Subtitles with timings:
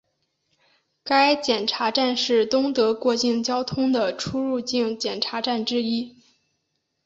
[1.03, 6.15] 该检查站是东德过境交通的出入境检查站之一。